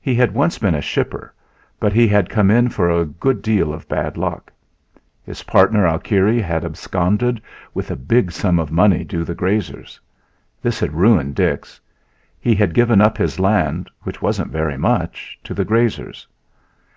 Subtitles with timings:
[0.00, 1.32] He had once been a shipper,
[1.78, 4.52] but he had come in for a good deal of bad luck.
[5.22, 7.40] His partner, Alkire, had absconded
[7.72, 10.00] with a big sum of money due the grazers.
[10.60, 11.80] This had ruined Dix;
[12.40, 16.26] he had given up his land, which wasn't very much, to the grazers.